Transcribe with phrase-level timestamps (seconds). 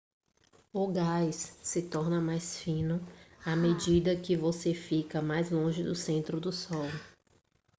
[0.73, 2.99] o gás se torna mais fino
[3.45, 6.87] à medida que você fica mais longe do centro do sol